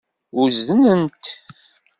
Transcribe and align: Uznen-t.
Uznen-t. 0.39 1.23